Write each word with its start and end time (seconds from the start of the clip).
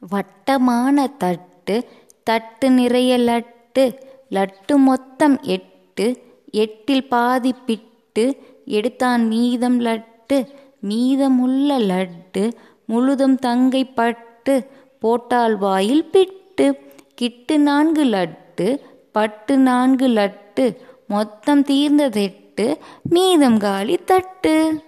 வட்டமான 0.00 1.06
தட்டு 1.18 1.76
தட்டு 2.22 2.70
நிறைய 2.70 3.18
லட்டு 3.18 3.84
லட்டு 4.30 4.76
மொத்தம் 4.76 5.42
எட்டு 5.42 6.06
எட்டில் 6.50 7.08
பாதி 7.08 7.54
பிட்டு 7.66 8.24
எடுத்தான் 8.64 9.28
மீதம் 9.28 9.80
லட்டு 9.80 10.38
மீதமுள்ள 10.80 11.78
லட்டு 11.78 12.52
முழுதும் 12.86 13.36
தங்கை 13.36 13.84
பட்டு 13.84 14.66
போட்டால் 14.98 15.56
வாயில் 15.58 16.04
பிட்டு 16.04 16.66
கிட்டு 17.14 17.58
நான்கு 17.58 18.04
லட்டு 18.04 18.80
பட்டு 19.12 19.56
நான்கு 19.58 20.08
லட்டு 20.08 20.76
மொத்தம் 21.06 21.62
தீர்ந்ததெட்டு 21.62 22.76
மீதம் 23.08 23.58
காலி 23.58 23.96
தட்டு. 24.04 24.82